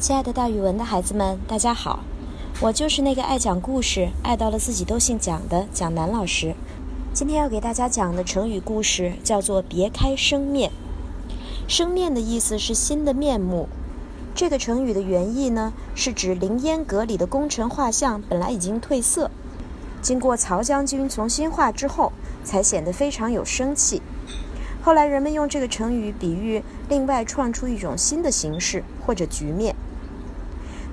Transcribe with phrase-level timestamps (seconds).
[0.00, 2.00] 亲爱的，大语文的孩子们，大家好！
[2.62, 6.54] 我就是那个爱讲故事、爱到了自己都姓蒋的蒋楠老师。
[7.12, 10.72] 今天要给大家讲的成语故事叫做“别开生面”。
[11.68, 13.68] 生面的意思是新的面目。
[14.34, 19.30] 这个成语的原意呢，是指凌烟阁里的功臣画像本来已经褪色，
[20.00, 22.10] 经过曹将军重新画之后，
[22.42, 24.00] 才显得非常有生气。
[24.80, 29.76] 后来人们用这个成语比喻另外创出一种新的形式或者局面。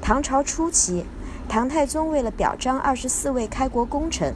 [0.08, 1.06] 唐朝初期，
[1.50, 4.34] 唐太宗为了表彰二十四位开国功臣，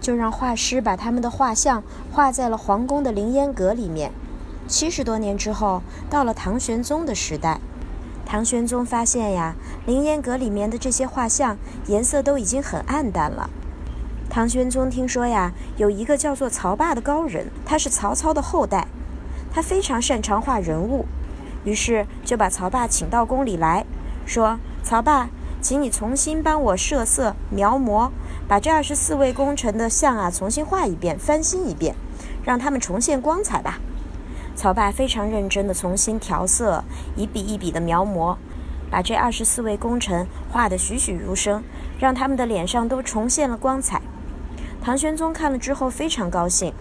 [0.00, 4.12] 就让画师把他们的画像画在了皇宫的凌烟阁里面。
[4.68, 7.58] 七十多年之后，到了唐玄宗的时代，
[8.24, 9.56] 唐玄宗发现呀，
[9.86, 11.58] 凌烟阁里面的这些画像
[11.88, 13.50] 颜色都已经很暗淡了。
[14.30, 18.86] 唐玄宗听说呀，有一个叫做曹霸的高人，他是曹操的后代，
[19.52, 21.06] 他非常擅长画人物，
[21.64, 23.84] 于是就把曹霸请到宫里来
[24.24, 24.60] 说。
[24.88, 25.28] 曹霸，
[25.60, 28.08] 请你重新帮我设色描摹，
[28.48, 31.94] 把这二十四位功臣的像啊重新画一遍，翻新一遍，
[32.42, 33.80] 让他们重现光彩吧。
[34.56, 36.82] 曹霸非常认真地重新调色，
[37.16, 38.36] 一笔一笔地描摹，
[38.90, 41.62] 把这二十四位功臣画得栩栩如生，
[42.00, 44.00] 让他们的脸上都重现了光彩。
[44.80, 46.72] 唐玄宗看了之后非常高兴，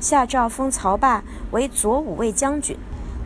[0.00, 2.76] 下诏封曹霸为左武卫将军。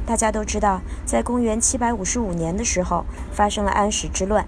[0.07, 4.47] 大家都知道，在公元七百五十五年的时候，发生了安史之乱。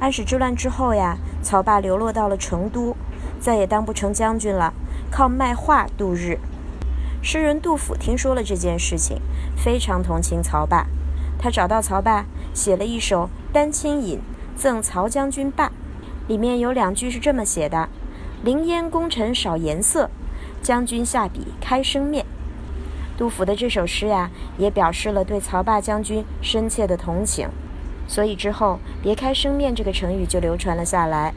[0.00, 2.96] 安史之乱之后呀，曹霸流落到了成都，
[3.40, 4.74] 再也当不成将军了，
[5.08, 6.40] 靠卖画度日。
[7.22, 9.20] 诗人杜甫听说了这件事情，
[9.56, 10.88] 非常同情曹霸，
[11.38, 14.18] 他找到曹霸，写了一首《丹青引》
[14.60, 15.70] 赠曹将军霸，
[16.26, 17.88] 里面有两句是这么写的
[18.42, 20.10] ：“凌烟功臣少颜色，
[20.60, 22.26] 将军下笔开生面。”
[23.16, 27.48] 杜甫的这首诗呀，也表示了对曹霸将军深切的同情，
[28.08, 31.34] 所以之后“别开生面”这个成语就流传了下来。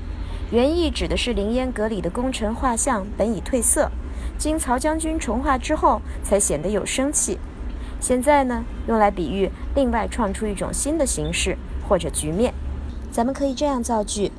[0.52, 3.92] 原意指的是凌烟阁里的功臣画像本已褪色，
[4.38, 7.40] 经曹将军重画之后才显得有生气。
[8.00, 11.58] 现在呢，用来比喻另外创出一种新的形式
[11.88, 12.54] 或者局面。
[13.12, 14.32] 咱们可以这样造句：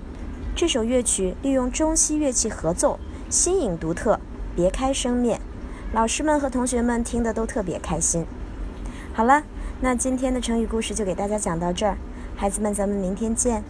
[0.55, 2.99] 这首乐曲利用中西乐器合奏，
[3.29, 4.21] 新颖独特，
[4.55, 5.41] 别开生面。
[5.97, 8.27] 老师们和同学们听得都特别开心。
[9.15, 9.43] 好了，
[9.81, 11.97] 那今天的成语故事就给大家讲到这儿，
[12.37, 13.65] 孩子们，咱们明天见。